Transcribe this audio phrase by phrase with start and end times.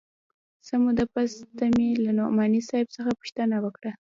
[0.65, 3.91] څه موده پس ته مې له نعماني صاحب څخه پوښتنه وکړه.